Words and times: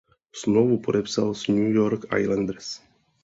Smlouvu 0.35 0.77
podepsal 0.81 1.33
s 1.33 1.47
New 1.47 1.73
York 1.75 2.01
Islanders. 2.19 2.81